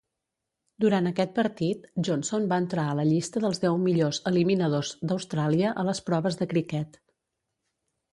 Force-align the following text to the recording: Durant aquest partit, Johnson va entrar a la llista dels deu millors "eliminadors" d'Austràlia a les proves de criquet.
Durant 0.83 1.07
aquest 1.09 1.33
partit, 1.39 1.83
Johnson 2.07 2.47
va 2.53 2.57
entrar 2.63 2.85
a 2.89 2.95
la 2.99 3.05
llista 3.09 3.43
dels 3.43 3.61
deu 3.65 3.77
millors 3.83 4.21
"eliminadors" 4.31 4.95
d'Austràlia 5.11 5.75
a 5.83 5.85
les 5.91 6.03
proves 6.09 6.39
de 6.41 6.49
criquet. 6.55 6.99